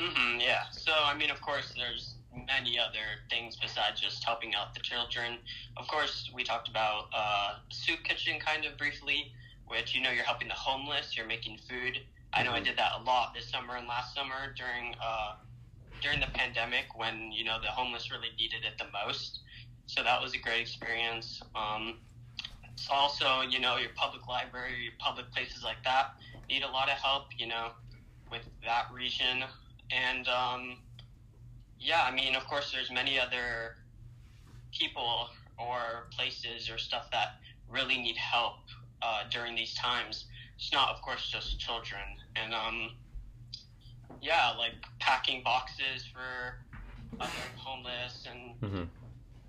hmm 0.00 0.38
yeah. 0.40 0.62
So, 0.70 0.92
I 1.04 1.14
mean, 1.16 1.30
of 1.30 1.40
course, 1.40 1.74
there's 1.76 2.14
many 2.32 2.78
other 2.78 3.20
things 3.30 3.56
besides 3.60 4.00
just 4.00 4.24
helping 4.24 4.54
out 4.54 4.74
the 4.74 4.80
children. 4.80 5.38
Of 5.76 5.88
course, 5.88 6.30
we 6.34 6.44
talked 6.44 6.68
about 6.68 7.06
uh, 7.14 7.54
soup 7.70 8.04
kitchen 8.04 8.38
kind 8.38 8.64
of 8.64 8.78
briefly, 8.78 9.32
which 9.66 9.94
you 9.94 10.00
know 10.00 10.10
you're 10.10 10.24
helping 10.24 10.48
the 10.48 10.54
homeless, 10.54 11.16
you're 11.16 11.26
making 11.26 11.58
food. 11.68 11.98
I 12.32 12.42
know 12.42 12.52
I 12.52 12.60
did 12.60 12.76
that 12.78 12.92
a 13.00 13.02
lot 13.02 13.34
this 13.34 13.50
summer 13.50 13.76
and 13.76 13.88
last 13.88 14.14
summer 14.14 14.54
during 14.56 14.94
uh, 15.04 15.32
during 16.00 16.20
the 16.20 16.28
pandemic 16.34 16.86
when 16.94 17.32
you 17.32 17.44
know 17.44 17.58
the 17.60 17.68
homeless 17.68 18.10
really 18.10 18.30
needed 18.38 18.64
it 18.64 18.78
the 18.78 18.86
most. 19.04 19.40
So 19.86 20.02
that 20.02 20.20
was 20.22 20.34
a 20.34 20.38
great 20.38 20.60
experience. 20.60 21.40
Um, 21.54 21.98
also 22.90 23.42
you 23.42 23.60
know 23.60 23.76
your 23.76 23.90
public 23.94 24.26
library, 24.28 24.74
your 24.82 24.92
public 24.98 25.30
places 25.32 25.64
like 25.64 25.82
that 25.84 26.14
need 26.48 26.62
a 26.62 26.70
lot 26.70 26.88
of 26.88 26.94
help. 26.94 27.26
You 27.36 27.48
know, 27.48 27.70
with 28.30 28.48
that 28.64 28.86
region 28.92 29.44
and 29.90 30.28
um, 30.28 30.78
yeah, 31.80 32.02
I 32.04 32.14
mean, 32.14 32.34
of 32.34 32.46
course, 32.46 32.72
there's 32.72 32.90
many 32.90 33.18
other 33.18 33.76
people 34.72 35.28
or 35.58 36.08
places 36.10 36.70
or 36.70 36.78
stuff 36.78 37.10
that 37.12 37.36
really 37.68 37.96
need 37.96 38.16
help 38.16 38.56
uh, 39.02 39.24
during 39.30 39.54
these 39.54 39.74
times. 39.74 40.26
It's 40.56 40.72
not, 40.72 40.90
of 40.90 41.00
course, 41.02 41.28
just 41.30 41.58
children. 41.58 42.00
And 42.36 42.52
um, 42.52 42.90
yeah, 44.20 44.52
like 44.58 44.72
packing 44.98 45.42
boxes 45.42 46.04
for 46.12 46.58
other 47.20 47.32
homeless, 47.56 48.26
and 48.30 48.60
mm-hmm. 48.60 48.84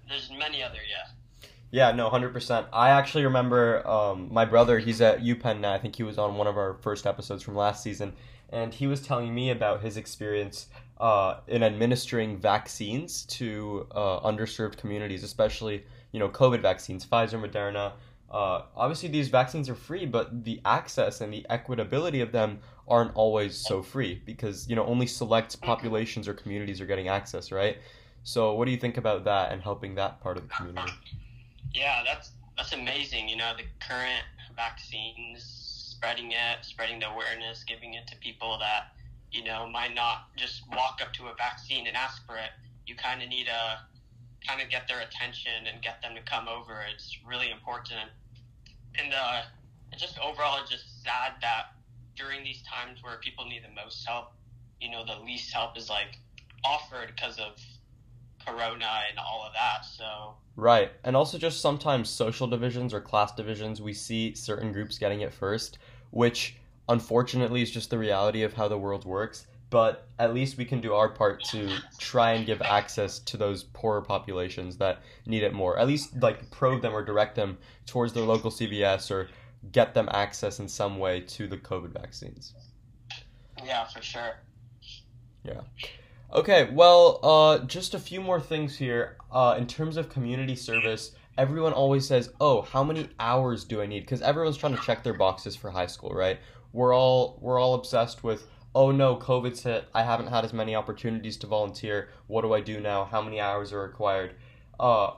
there's 0.08 0.32
many 0.38 0.64
other, 0.64 0.80
yeah. 0.90 1.12
Yeah, 1.72 1.92
no, 1.92 2.10
hundred 2.10 2.34
percent. 2.34 2.66
I 2.74 2.90
actually 2.90 3.26
remember 3.26 3.88
um, 3.88 4.30
my 4.32 4.46
brother. 4.46 4.80
He's 4.80 5.02
at 5.02 5.22
UPenn 5.22 5.60
now. 5.60 5.74
I 5.74 5.78
think 5.78 5.96
he 5.96 6.04
was 6.04 6.18
on 6.18 6.36
one 6.36 6.48
of 6.48 6.58
our 6.58 6.74
first 6.82 7.06
episodes 7.06 7.44
from 7.44 7.56
last 7.56 7.84
season, 7.84 8.14
and 8.50 8.74
he 8.74 8.88
was 8.88 9.02
telling 9.02 9.34
me 9.36 9.52
about 9.52 9.82
his 9.82 9.96
experience 9.96 10.68
uh, 11.00 11.42
in 11.48 11.62
administering 11.62 12.38
vaccines 12.38 13.24
to 13.26 13.88
uh, 13.92 14.20
underserved 14.22 14.78
communities, 14.78 15.24
especially 15.24 15.86
you 16.12 16.20
know 16.20 16.28
COVID 16.30 16.62
vaccines, 16.62 17.06
Pfizer, 17.06 17.40
Moderna. 17.40 17.94
Uh, 18.32 18.64
obviously, 18.76 19.10
these 19.10 19.28
vaccines 19.28 19.70
are 19.70 19.76
free, 19.76 20.08
but 20.08 20.44
the 20.44 20.60
access 20.66 21.22
and 21.22 21.32
the 21.32 21.46
equitability 21.52 22.22
of 22.24 22.32
them 22.32 22.60
aren't 22.88 23.16
always 23.16 23.56
so 23.56 23.84
free 23.84 24.20
because 24.26 24.68
you 24.68 24.76
know 24.76 24.86
only 24.86 25.06
select 25.06 25.62
populations 25.62 26.28
or 26.28 26.34
communities 26.34 26.82
are 26.82 26.88
getting 26.88 27.10
access, 27.10 27.52
right? 27.52 27.78
So, 28.24 28.56
what 28.56 28.66
do 28.66 28.72
you 28.72 28.78
think 28.78 28.98
about 28.98 29.24
that 29.26 29.52
and 29.52 29.62
helping 29.62 29.94
that 29.96 30.20
part 30.20 30.38
of 30.38 30.48
the 30.48 30.50
community? 30.50 30.92
Yeah, 31.74 32.04
that's 32.06 32.32
that's 32.58 32.74
amazing. 32.74 33.30
You 33.30 33.38
know, 33.38 33.54
the 33.58 33.64
current 33.86 34.24
vaccines 34.56 35.44
spreading 35.96 36.32
it, 36.32 36.64
spreading 36.64 37.00
the 37.00 37.10
awareness, 37.10 37.64
giving 37.64 37.94
it 37.94 38.08
to 38.08 38.16
people 38.18 38.58
that 38.60 38.94
you 39.32 39.44
know 39.44 39.68
might 39.70 39.94
not 39.94 40.36
just 40.36 40.64
walk 40.72 41.00
up 41.02 41.14
to 41.14 41.28
a 41.28 41.36
vaccine 41.36 41.88
and 41.88 41.96
ask 41.96 42.26
for 42.26 42.36
it. 42.36 42.52
You 42.88 42.96
kind 42.96 43.22
of 43.22 43.30
need 43.30 43.46
to 43.46 43.80
kind 44.48 44.62
of 44.62 44.70
get 44.70 44.88
their 44.88 45.02
attention 45.02 45.68
and 45.72 45.82
get 45.82 46.02
them 46.02 46.16
to 46.16 46.22
come 46.22 46.48
over. 46.48 46.82
It's 46.94 47.18
really 47.26 47.52
important. 47.52 48.10
And 48.98 49.14
uh, 49.14 49.42
just 49.98 50.18
overall, 50.20 50.60
it's 50.62 50.72
just 50.72 51.04
sad 51.04 51.34
that 51.42 51.74
during 52.16 52.44
these 52.44 52.62
times 52.64 53.04
where 53.04 53.18
people 53.18 53.46
need 53.46 53.64
the 53.64 53.74
most 53.76 54.06
help, 54.06 54.32
you 54.82 54.90
know, 54.90 55.06
the 55.06 55.24
least 55.24 55.54
help 55.54 55.78
is 55.78 55.90
like 55.90 56.18
offered 56.64 57.14
because 57.16 57.38
of 57.38 57.60
corona 58.50 59.01
and 59.10 59.20
all 59.20 59.44
of 59.46 59.53
that. 59.53 59.86
So 59.86 60.36
Right. 60.60 60.91
And 61.06 61.15
also 61.15 61.38
just 61.38 61.62
sometimes 61.62 62.10
social 62.10 62.46
divisions 62.46 62.94
or 62.94 63.00
class 63.00 63.32
divisions, 63.34 63.82
we 63.82 63.94
see 63.94 64.36
certain 64.36 64.74
groups 64.74 64.98
getting 64.98 65.22
it 65.22 65.34
first, 65.34 65.77
which 66.12 66.58
unfortunately 66.89 67.62
is 67.62 67.72
just 67.72 67.89
the 67.89 67.98
reality 67.98 68.44
of 68.44 68.53
how 68.53 68.68
the 68.68 68.77
world 68.77 69.06
works. 69.06 69.48
But 69.70 70.08
at 70.18 70.34
least 70.34 70.58
we 70.58 70.65
can 70.65 70.82
do 70.82 70.94
our 70.94 71.08
part 71.08 71.44
to 71.51 71.77
try 71.98 72.34
and 72.34 72.46
give 72.46 72.62
access 72.62 73.20
to 73.20 73.38
those 73.38 73.63
poorer 73.63 74.01
populations 74.01 74.75
that 74.77 75.01
need 75.25 75.44
it 75.44 75.53
more. 75.53 75.79
At 75.79 75.88
least 75.88 76.22
like 76.22 76.50
probe 76.51 76.82
them 76.82 76.94
or 76.94 77.06
direct 77.06 77.36
them 77.36 77.58
towards 77.86 78.12
their 78.12 78.24
local 78.24 78.51
CVS 78.51 79.12
or 79.12 79.29
get 79.72 79.94
them 79.94 80.10
access 80.12 80.60
in 80.60 80.68
some 80.68 80.98
way 80.98 81.22
to 81.22 81.48
the 81.48 81.58
COVID 81.58 81.94
vaccines. 81.94 82.53
yeah, 83.63 83.86
for 83.86 84.01
sure. 84.01 84.39
Yeah. 85.44 85.62
Okay, 86.32 86.70
well, 86.72 87.20
uh, 87.24 87.66
just 87.66 87.96
a 87.96 88.00
few 88.00 88.22
more 88.22 88.40
things 88.40 88.78
here. 88.78 89.18
Uh, 89.32 89.56
in 89.58 89.66
terms 89.66 89.98
of 89.98 90.10
community 90.10 90.56
service, 90.56 91.14
everyone 91.40 91.74
always 91.74 92.08
says, 92.08 92.32
"Oh, 92.40 92.62
how 92.62 92.84
many 92.84 93.10
hours 93.20 93.64
do 93.64 93.82
I 93.82 93.88
need?" 93.88 94.02
Because 94.02 94.22
everyone's 94.22 94.58
trying 94.58 94.76
to 94.76 94.82
check 94.84 95.04
their 95.04 95.16
boxes 95.16 95.56
for 95.56 95.72
high 95.72 95.88
school, 95.88 96.12
right? 96.12 96.40
We're 96.72 96.94
all 96.96 97.40
we're 97.42 97.60
all 97.60 97.74
obsessed 97.74 98.24
with, 98.24 98.46
"Oh 98.76 98.92
no, 98.92 99.16
COVID's 99.16 99.64
hit. 99.64 99.86
I 99.92 100.04
haven't 100.04 100.28
had 100.28 100.46
as 100.46 100.54
many 100.54 100.76
opportunities 100.76 101.36
to 101.38 101.48
volunteer. 101.48 102.10
What 102.28 102.42
do 102.44 102.54
I 102.54 102.62
do 102.62 102.80
now? 102.80 103.06
How 103.06 103.24
many 103.24 103.40
hours 103.40 103.74
are 103.74 103.82
required?" 103.82 104.36
Uh, 104.80 105.14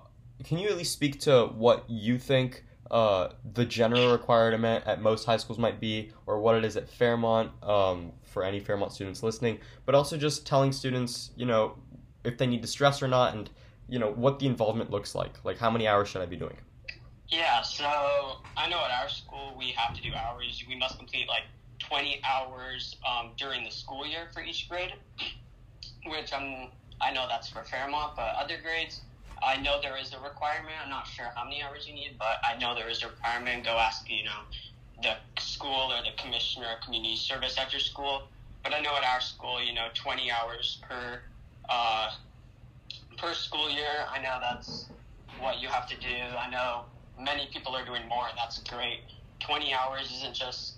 can 0.45 0.59
you 0.59 0.69
at 0.69 0.77
least 0.77 0.93
speak 0.93 1.19
to 1.21 1.47
what 1.47 1.89
you 1.89 2.19
think 2.19 2.63
uh, 2.91 3.29
the 3.53 3.65
general 3.65 4.11
requirement 4.11 4.85
at 4.85 5.01
most 5.01 5.25
high 5.25 5.37
schools 5.37 5.57
might 5.57 5.79
be, 5.79 6.11
or 6.27 6.39
what 6.39 6.55
it 6.55 6.65
is 6.65 6.75
at 6.75 6.89
Fairmont 6.89 7.51
um, 7.63 8.11
for 8.21 8.43
any 8.43 8.59
Fairmont 8.59 8.91
students 8.91 9.23
listening, 9.23 9.59
but 9.85 9.95
also 9.95 10.17
just 10.17 10.45
telling 10.45 10.73
students, 10.73 11.31
you 11.37 11.45
know, 11.45 11.77
if 12.25 12.37
they 12.37 12.45
need 12.45 12.61
to 12.61 12.67
stress 12.67 13.01
or 13.01 13.07
not, 13.07 13.33
and 13.33 13.49
you 13.87 13.97
know 13.97 14.11
what 14.11 14.39
the 14.39 14.45
involvement 14.45 14.91
looks 14.91 15.15
like. 15.15 15.43
Like 15.43 15.57
how 15.57 15.71
many 15.71 15.87
hours 15.87 16.09
should 16.09 16.21
I 16.21 16.25
be 16.25 16.35
doing? 16.35 16.57
Yeah, 17.29 17.61
so 17.61 17.85
I 18.57 18.67
know 18.69 18.83
at 18.83 18.91
our 18.91 19.07
school 19.07 19.55
we 19.57 19.71
have 19.71 19.95
to 19.95 20.01
do 20.01 20.13
hours. 20.13 20.63
We 20.67 20.75
must 20.75 20.97
complete 20.97 21.29
like 21.29 21.43
20 21.79 22.21
hours 22.29 22.97
um, 23.09 23.31
during 23.37 23.63
the 23.63 23.71
school 23.71 24.05
year 24.05 24.27
for 24.33 24.43
each 24.43 24.69
grade, 24.69 24.93
which 26.05 26.33
I'm, 26.33 26.67
I 26.99 27.11
know 27.13 27.25
that's 27.29 27.49
for 27.49 27.63
Fairmont, 27.63 28.17
but 28.17 28.35
other 28.35 28.57
grades, 28.61 29.01
I 29.43 29.57
know 29.57 29.79
there 29.81 29.97
is 29.97 30.13
a 30.13 30.19
requirement. 30.19 30.75
I'm 30.83 30.89
not 30.89 31.07
sure 31.07 31.25
how 31.35 31.43
many 31.43 31.63
hours 31.63 31.87
you 31.87 31.93
need, 31.93 32.15
but 32.19 32.37
I 32.43 32.57
know 32.57 32.75
there 32.75 32.89
is 32.89 33.01
a 33.03 33.07
requirement. 33.07 33.65
Go 33.65 33.71
ask, 33.71 34.09
you 34.09 34.23
know, 34.23 34.41
the 35.01 35.15
school 35.41 35.91
or 35.91 36.01
the 36.03 36.11
commissioner 36.21 36.67
of 36.75 36.83
community 36.85 37.15
service 37.15 37.57
at 37.57 37.71
your 37.73 37.79
school. 37.79 38.23
But 38.63 38.73
I 38.73 38.81
know 38.81 38.95
at 38.95 39.03
our 39.03 39.21
school, 39.21 39.61
you 39.63 39.73
know, 39.73 39.87
20 39.95 40.31
hours 40.31 40.79
per 40.87 41.21
uh, 41.69 42.11
per 43.17 43.33
school 43.33 43.69
year. 43.69 44.05
I 44.11 44.21
know 44.21 44.37
that's 44.41 44.87
what 45.39 45.59
you 45.59 45.67
have 45.69 45.87
to 45.89 45.95
do. 45.95 46.15
I 46.37 46.49
know 46.49 46.83
many 47.19 47.47
people 47.51 47.75
are 47.75 47.85
doing 47.85 48.07
more, 48.07 48.27
and 48.27 48.37
that's 48.37 48.59
great. 48.59 49.01
20 49.39 49.73
hours 49.73 50.11
isn't 50.17 50.35
just 50.35 50.77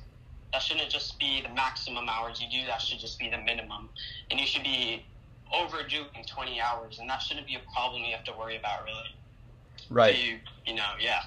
that 0.54 0.62
shouldn't 0.62 0.90
just 0.90 1.20
be 1.20 1.42
the 1.42 1.50
maximum 1.50 2.08
hours 2.08 2.40
you 2.40 2.48
do. 2.50 2.66
That 2.68 2.82
should 2.82 3.00
just 3.00 3.20
be 3.20 3.30
the 3.30 3.40
minimum, 3.40 3.90
and 4.32 4.40
you 4.40 4.46
should 4.46 4.64
be 4.64 5.04
overdoing 5.52 6.08
20 6.26 6.60
hours, 6.60 7.00
and 7.00 7.10
that 7.10 7.20
shouldn't 7.20 7.48
be 7.48 7.56
a 7.56 7.72
problem 7.74 8.04
you 8.04 8.14
have 8.16 8.24
to 8.26 8.34
worry 8.38 8.58
about 8.58 8.84
really. 8.84 9.16
Right. 9.90 10.16
So 10.16 10.22
you, 10.22 10.40
you 10.66 10.76
know, 10.76 10.92
yeah. 11.00 11.24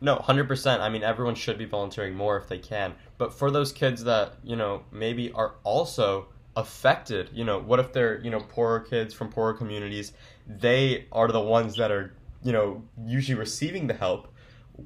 No, 0.00 0.16
hundred 0.16 0.48
percent. 0.48 0.82
I 0.82 0.88
mean, 0.88 1.02
everyone 1.02 1.34
should 1.34 1.58
be 1.58 1.64
volunteering 1.64 2.14
more 2.14 2.36
if 2.36 2.48
they 2.48 2.58
can. 2.58 2.94
But 3.18 3.32
for 3.32 3.50
those 3.50 3.72
kids 3.72 4.04
that 4.04 4.34
you 4.42 4.56
know 4.56 4.82
maybe 4.90 5.30
are 5.32 5.54
also 5.62 6.28
affected, 6.56 7.30
you 7.32 7.44
know, 7.44 7.58
what 7.58 7.78
if 7.78 7.92
they're 7.92 8.20
you 8.20 8.30
know 8.30 8.40
poorer 8.40 8.80
kids 8.80 9.14
from 9.14 9.30
poorer 9.30 9.54
communities? 9.54 10.12
They 10.46 11.06
are 11.12 11.28
the 11.28 11.40
ones 11.40 11.76
that 11.76 11.90
are 11.90 12.14
you 12.42 12.52
know 12.52 12.82
usually 13.06 13.38
receiving 13.38 13.86
the 13.86 13.94
help. 13.94 14.28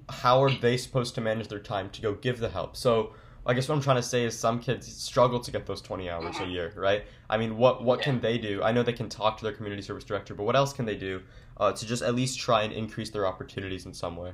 How 0.09 0.43
are 0.43 0.51
they 0.51 0.77
supposed 0.77 1.15
to 1.15 1.21
manage 1.21 1.49
their 1.49 1.61
time 1.61 1.91
to 1.91 2.03
go 2.03 2.15
give 2.15 2.39
the 2.39 2.51
help? 2.51 2.77
So. 2.77 3.13
I 3.49 3.55
guess 3.55 3.69
what 3.69 3.77
I'm 3.77 3.81
trying 3.81 3.97
to 3.97 4.03
say 4.03 4.25
is 4.25 4.37
some 4.37 4.59
kids 4.59 4.93
struggle 4.93 5.39
to 5.39 5.53
get 5.53 5.67
those 5.67 5.81
20 5.81 6.11
hours 6.11 6.37
a 6.41 6.47
year, 6.47 6.73
right? 6.75 7.05
I 7.31 7.37
mean, 7.37 7.57
what 7.57 7.85
what 7.85 8.03
can 8.03 8.21
they 8.21 8.39
do? 8.39 8.61
I 8.61 8.73
know 8.73 8.83
they 8.83 8.93
can 8.93 9.09
talk 9.09 9.37
to 9.39 9.45
their 9.45 9.53
community 9.53 9.83
service 9.83 10.03
director, 10.03 10.35
but 10.35 10.43
what 10.43 10.57
else 10.57 10.73
can 10.73 10.85
they 10.85 10.97
do 10.97 11.23
uh, 11.59 11.71
to 11.71 11.87
just 11.87 12.03
at 12.03 12.17
least 12.17 12.41
try 12.41 12.63
and 12.63 12.73
increase 12.73 13.11
their 13.11 13.25
opportunities 13.25 13.87
in 13.87 13.95
some 13.95 14.17
way? 14.17 14.33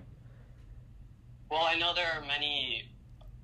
Well, 1.51 1.63
I 1.63 1.79
know 1.79 1.93
there 1.95 2.11
are 2.15 2.23
many 2.27 2.91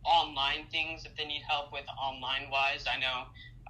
online 0.05 0.65
things 0.73 1.05
if 1.05 1.15
they 1.17 1.27
need 1.27 1.43
help 1.47 1.71
with 1.71 1.85
online 2.03 2.49
wise. 2.51 2.87
I 2.91 2.99
know 2.99 3.25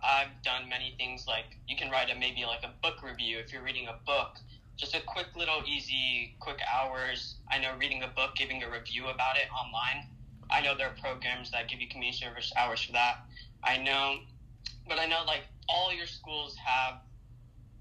I've 0.05 0.41
done 0.45 0.69
many 0.69 0.95
things 0.97 1.27
like 1.27 1.57
you 1.67 1.77
can 1.77 1.91
write 1.91 2.11
a 2.11 2.15
maybe 2.15 2.45
like 2.45 2.63
a 2.63 2.73
book 2.81 3.03
review 3.03 3.39
if 3.39 3.53
you're 3.53 3.65
reading 3.65 3.89
a 3.89 3.99
book. 4.07 4.39
Just 4.77 4.95
a 4.95 5.01
quick 5.01 5.35
little 5.37 5.63
easy 5.67 6.37
quick 6.39 6.61
hours. 6.73 7.39
I 7.51 7.59
know 7.59 7.73
reading 7.77 8.05
a 8.05 8.09
book, 8.09 8.37
giving 8.37 8.63
a 8.63 8.71
review 8.71 9.07
about 9.09 9.37
it 9.37 9.49
online. 9.51 10.07
I 10.51 10.61
know 10.63 10.77
there 10.77 10.89
are 10.89 10.97
programs 11.01 11.51
that 11.51 11.69
give 11.69 11.81
you 11.81 11.89
community 11.89 12.19
service 12.19 12.53
hours 12.57 12.83
for 12.83 12.93
that. 12.93 13.19
I 13.63 13.77
know 13.79 14.19
but 14.89 14.99
I 14.99 15.07
know 15.07 15.23
like 15.27 15.43
all 15.69 15.93
your 15.93 16.07
schools 16.07 16.57
have 16.65 16.95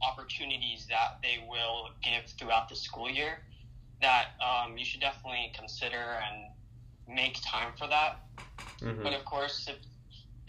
opportunities 0.02 0.86
that 0.90 1.20
they 1.24 1.44
will 1.50 1.90
give 2.04 2.26
throughout 2.38 2.70
the 2.70 2.76
school 2.76 3.10
year 3.10 3.40
that 4.02 4.28
um, 4.42 4.78
you 4.78 4.86
should 4.86 5.02
definitely 5.02 5.52
consider 5.58 5.98
and 5.98 7.16
make 7.16 7.38
time 7.44 7.74
for 7.78 7.88
that. 7.88 8.20
Mhm. 8.82 9.02
But 9.02 9.14
of 9.14 9.26
course, 9.26 9.68
if 9.68 9.78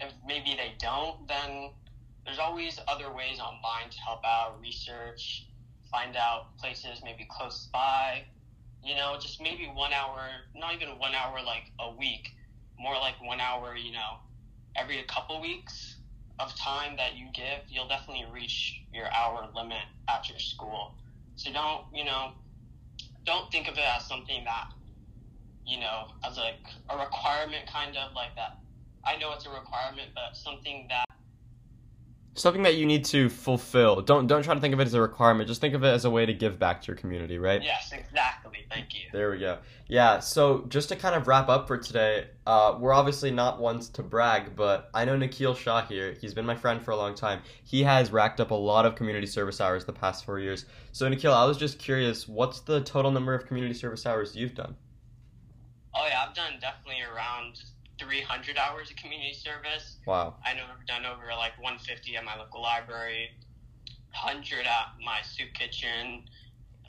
if 0.01 0.13
maybe 0.25 0.55
they 0.55 0.75
don't, 0.79 1.27
then 1.27 1.73
there's 2.25 2.39
always 2.39 2.79
other 2.87 3.13
ways 3.13 3.41
online 3.41 3.91
to 3.91 3.99
help 4.01 4.25
out, 4.25 4.61
research, 4.61 5.47
find 5.91 6.17
out 6.17 6.57
places 6.59 7.01
maybe 7.03 7.27
close 7.31 7.69
by. 7.73 8.27
You 8.83 8.95
know, 8.97 9.17
just 9.21 9.41
maybe 9.41 9.71
one 9.75 9.93
hour, 9.93 10.21
not 10.55 10.75
even 10.75 10.99
one 10.99 11.15
hour 11.15 11.39
like 11.45 11.73
a 11.81 11.95
week, 11.97 12.31
more 12.79 12.95
like 12.95 13.21
one 13.21 13.41
hour, 13.41 13.77
you 13.77 13.93
know, 13.93 14.23
every 14.77 15.03
couple 15.09 15.41
weeks 15.41 15.97
of 16.39 16.55
time 16.57 16.97
that 16.97 17.17
you 17.17 17.27
give, 17.35 17.67
you'll 17.69 17.89
definitely 17.89 18.27
reach 18.33 18.81
your 18.93 19.07
hour 19.13 19.49
limit 19.55 19.83
at 20.09 20.29
your 20.29 20.39
school. 20.39 20.93
So 21.35 21.53
don't, 21.53 21.83
you 21.93 22.05
know, 22.05 22.31
don't 23.27 23.51
think 23.51 23.69
of 23.69 23.75
it 23.75 23.85
as 23.97 24.07
something 24.07 24.45
that, 24.45 24.65
you 25.67 25.81
know, 25.81 26.05
as 26.25 26.37
like 26.39 26.63
a 26.89 26.97
requirement 26.97 27.65
kind 27.73 27.97
of 27.97 28.15
like 28.15 28.35
that. 28.37 28.63
I 29.05 29.19
know 29.19 29.33
it's 29.33 29.47
a 29.47 29.51
requirement, 29.51 30.11
but 30.15 30.37
something 30.37 30.87
that 30.91 31.08
something 32.39 32.63
that 32.63 32.77
you 32.77 32.87
need 32.87 33.05
to 33.07 33.29
fulfill. 33.29 34.01
Don't 34.01 34.27
don't 34.27 34.43
try 34.43 34.55
to 34.55 34.61
think 34.61 34.75
of 34.75 34.81
it 34.81 34.87
as 34.87 34.95
a 34.95 35.01
requirement. 35.01 35.49
Just 35.49 35.61
think 35.61 35.75
of 35.75 35.85
it 35.85 35.89
as 35.89 36.05
a 36.05 36.11
way 36.11 36.25
to 36.25 36.33
give 36.33 36.59
back 36.59 36.81
to 36.83 36.89
your 36.89 36.97
community, 36.97 37.39
right? 37.39 37.63
yes, 37.63 37.93
exactly. 37.93 38.67
Thank 38.71 38.95
you. 38.95 39.09
There 39.13 39.31
we 39.31 39.39
go. 39.39 39.59
Yeah. 39.89 40.21
So 40.21 40.65
just 40.69 40.91
to 40.91 40.97
kind 40.97 41.15
of 41.15 41.27
wrap 41.27 41.49
up 41.49 41.67
for 41.67 41.79
today, 41.79 42.27
uh, 42.47 42.77
we're 42.79 42.93
obviously 42.93 43.31
not 43.31 43.59
ones 43.59 43.89
to 43.91 44.03
brag, 44.03 44.55
but 44.55 44.91
I 44.93 45.05
know 45.05 45.17
Nikhil 45.17 45.55
Shah 45.55 45.87
here. 45.87 46.17
He's 46.21 46.35
been 46.35 46.47
my 46.47 46.55
friend 46.55 46.83
for 46.83 46.91
a 46.91 46.97
long 46.97 47.15
time. 47.15 47.41
He 47.65 47.83
has 47.85 48.13
racked 48.13 48.41
up 48.41 48.51
a 48.51 48.55
lot 48.55 48.85
of 48.85 48.95
community 48.95 49.27
service 49.27 49.61
hours 49.61 49.85
the 49.85 49.93
past 49.93 50.25
four 50.25 50.39
years. 50.39 50.67
So 50.93 51.09
Nikhil, 51.09 51.33
I 51.33 51.45
was 51.45 51.57
just 51.57 51.79
curious, 51.79 52.29
what's 52.29 52.61
the 52.61 52.83
total 52.83 53.11
number 53.11 53.35
of 53.35 53.47
community 53.47 53.75
service 53.75 54.05
hours 54.05 54.37
you've 54.37 54.55
done? 54.55 54.77
Oh 55.95 56.07
yeah, 56.07 56.27
I've 56.29 56.35
done 56.35 56.53
definitely 56.61 57.03
around 57.03 57.63
300 57.99 58.57
hours 58.57 58.91
of 58.91 58.97
community 58.97 59.35
service. 59.35 59.97
Wow. 60.07 60.37
I 60.45 60.55
know 60.55 60.63
I've 60.63 60.87
done 60.87 61.05
over 61.05 61.27
like 61.37 61.57
150 61.61 62.17
at 62.17 62.25
my 62.25 62.37
local 62.37 62.63
library, 62.63 63.31
100 64.13 64.67
at 64.67 64.87
my 65.05 65.21
soup 65.23 65.53
kitchen, 65.55 66.25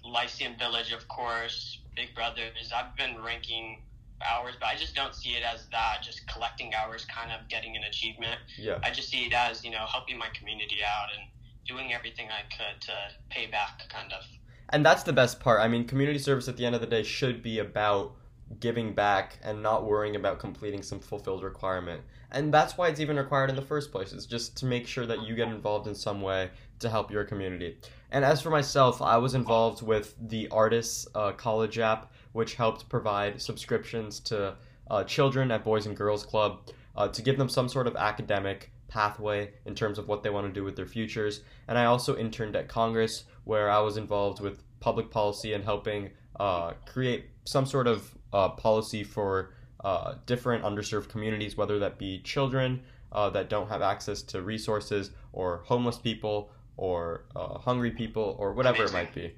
Lyceum 0.04 0.58
Village, 0.58 0.92
of 0.92 1.08
course, 1.08 1.80
Big 1.96 2.16
Brothers. 2.16 2.72
I've 2.76 2.96
been 2.96 3.22
ranking 3.22 3.82
hours, 4.26 4.56
but 4.60 4.68
I 4.68 4.76
just 4.76 4.96
don't 4.96 5.16
see 5.16 5.32
it 5.32 5.44
as 5.44 5.66
that, 5.72 6.00
just 6.04 6.28
collecting 6.28 6.74
hours, 6.74 7.06
kind 7.06 7.32
of 7.32 7.48
getting 7.50 7.76
an 7.76 7.84
achievement. 7.84 8.40
Yeah. 8.58 8.80
I 8.84 8.92
just 8.92 9.10
see 9.10 9.26
it 9.26 9.34
as, 9.34 9.64
you 9.64 9.72
know, 9.72 9.86
helping 9.88 10.18
my 10.18 10.28
community 10.38 10.78
out 10.86 11.10
and 11.18 11.30
doing 11.68 11.94
everything 11.94 12.28
I 12.30 12.42
could 12.54 12.82
to 12.82 12.94
pay 13.30 13.48
back, 13.48 13.84
kind 13.90 14.12
of. 14.12 14.24
And 14.70 14.86
that's 14.86 15.04
the 15.04 15.14
best 15.14 15.40
part. 15.40 15.62
I 15.62 15.68
mean, 15.68 15.86
community 15.86 16.20
service 16.20 16.48
at 16.48 16.58
the 16.58 16.66
end 16.66 16.76
of 16.76 16.82
the 16.82 16.88
day 16.88 17.04
should 17.04 17.42
be 17.42 17.60
about 17.60 18.16
giving 18.60 18.94
back 18.94 19.38
and 19.44 19.62
not 19.62 19.86
worrying 19.86 20.16
about 20.16 20.40
completing 20.40 20.82
some 20.82 21.00
fulfilled 21.00 21.44
requirement. 21.44 22.02
And 22.32 22.54
that's 22.54 22.78
why 22.78 22.88
it's 22.88 23.00
even 23.00 23.18
required 23.18 23.50
in 23.50 23.56
the 23.56 23.62
first 23.62 23.92
place. 23.92 24.12
It's 24.12 24.26
just 24.26 24.58
to 24.58 24.66
make 24.66 24.88
sure 24.88 25.06
that 25.06 25.24
you 25.24 25.36
get 25.36 25.48
involved 25.48 25.88
in 25.88 25.96
some 25.96 26.22
way 26.22 26.50
to 26.80 26.90
help 26.90 27.12
your 27.12 27.24
community. 27.24 27.78
And 28.12 28.26
as 28.26 28.42
for 28.42 28.50
myself, 28.50 29.02
I 29.02 29.18
was 29.18 29.36
involved 29.36 29.82
with 29.82 30.16
the 30.30 30.48
Artis 30.50 31.08
uh, 31.14 31.32
College 31.34 31.78
app, 31.78 32.12
which 32.32 32.56
helped 32.56 32.90
provide 32.90 33.42
subscriptions 33.42 34.20
to 34.22 34.56
uh, 34.90 35.04
children 35.04 35.52
at 35.52 35.64
Boys 35.64 35.86
and 35.86 35.96
Girls 35.96 36.26
Club 36.26 36.62
uh, 36.96 37.08
to 37.08 37.22
give 37.22 37.38
them 37.38 37.50
some 37.50 37.70
sort 37.70 37.88
of 37.88 37.96
academic 37.96 38.72
pathway 38.88 39.52
in 39.66 39.76
terms 39.76 40.00
of 40.00 40.08
what 40.08 40.24
they 40.24 40.30
want 40.32 40.48
to 40.48 40.54
do 40.54 40.64
with 40.64 40.76
their 40.76 40.88
futures. 40.88 41.42
And 41.68 41.78
I 41.78 41.86
also 41.86 42.18
interned 42.18 42.56
at 42.56 42.68
Congress, 42.68 43.26
where 43.44 43.70
I 43.70 43.80
was 43.80 43.98
involved 43.98 44.42
with 44.42 44.64
public 44.80 45.12
policy 45.12 45.54
and 45.54 45.64
helping 45.64 46.10
uh, 46.40 46.74
create 46.86 47.26
some 47.46 47.66
sort 47.66 47.88
of 47.88 48.16
uh, 48.34 48.50
policy 48.50 49.04
for 49.04 49.54
uh, 49.84 50.16
different 50.26 50.64
underserved 50.64 51.10
communities, 51.10 51.58
whether 51.58 51.80
that 51.80 51.98
be 51.98 52.20
children 52.20 52.82
uh, 53.12 53.30
that 53.30 53.50
don't 53.50 53.70
have 53.70 53.82
access 53.82 54.22
to 54.22 54.42
resources, 54.42 55.12
or 55.34 55.62
homeless 55.66 55.98
people, 55.98 56.52
or 56.78 57.26
uh, 57.36 57.58
hungry 57.58 57.92
people, 57.92 58.36
or 58.40 58.54
whatever 58.54 58.84
it 58.84 58.94
might 58.94 59.14
be. 59.14 59.34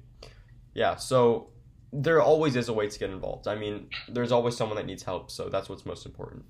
Yeah, 0.74 0.96
so 0.96 1.48
there 1.92 2.20
always 2.20 2.56
is 2.56 2.68
a 2.68 2.72
way 2.72 2.88
to 2.88 2.98
get 2.98 3.10
involved. 3.10 3.46
I 3.46 3.54
mean, 3.54 3.88
there's 4.08 4.32
always 4.32 4.56
someone 4.56 4.76
that 4.76 4.86
needs 4.86 5.02
help, 5.02 5.30
so 5.30 5.48
that's 5.48 5.68
what's 5.68 5.84
most 5.84 6.06
important. 6.06 6.44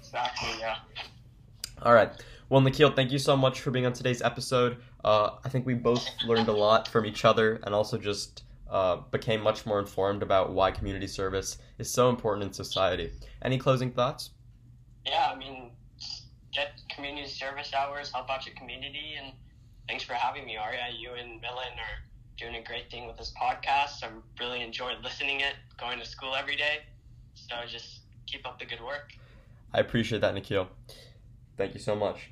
Exactly, 0.00 0.48
yeah. 0.60 0.76
All 1.82 1.92
right. 1.92 2.10
Well, 2.48 2.60
Nikhil, 2.60 2.92
thank 2.92 3.10
you 3.10 3.18
so 3.18 3.36
much 3.36 3.60
for 3.60 3.70
being 3.70 3.86
on 3.86 3.92
today's 3.92 4.22
episode. 4.22 4.78
Uh, 5.04 5.30
I 5.44 5.48
think 5.48 5.66
we 5.66 5.74
both 5.74 6.06
learned 6.26 6.48
a 6.48 6.52
lot 6.52 6.88
from 6.88 7.04
each 7.04 7.24
other 7.24 7.60
and 7.64 7.74
also 7.74 7.98
just 7.98 8.44
uh, 8.70 8.96
became 9.10 9.40
much 9.40 9.66
more 9.66 9.78
informed 9.78 10.22
about 10.22 10.52
why 10.52 10.70
community 10.70 11.06
service 11.06 11.58
is 11.78 11.90
so 11.90 12.08
important 12.08 12.46
in 12.46 12.52
society. 12.52 13.12
Any 13.42 13.58
closing 13.58 13.90
thoughts? 13.90 14.30
Yeah, 15.04 15.30
I 15.32 15.36
mean, 15.36 15.70
get 16.52 16.80
community 16.94 17.28
service 17.28 17.72
hours, 17.74 18.10
help 18.12 18.30
out 18.30 18.46
your 18.46 18.54
community, 18.54 19.14
and 19.20 19.32
thanks 19.88 20.02
for 20.02 20.14
having 20.14 20.44
me, 20.44 20.56
Arya. 20.56 20.88
You 20.98 21.12
and 21.12 21.40
Millen 21.40 21.72
are 21.78 22.02
doing 22.36 22.56
a 22.56 22.62
great 22.62 22.90
thing 22.90 23.06
with 23.06 23.16
this 23.16 23.32
podcast. 23.40 24.02
I 24.02 24.08
really 24.40 24.62
enjoyed 24.62 25.02
listening 25.02 25.40
it, 25.40 25.54
going 25.78 25.98
to 25.98 26.06
school 26.06 26.34
every 26.34 26.56
day. 26.56 26.80
So 27.34 27.54
just 27.66 28.00
keep 28.26 28.46
up 28.46 28.58
the 28.58 28.64
good 28.64 28.80
work. 28.80 29.12
I 29.72 29.80
appreciate 29.80 30.20
that, 30.20 30.34
Nikhil. 30.34 30.68
Thank 31.56 31.74
you 31.74 31.80
so 31.80 31.94
much. 31.94 32.30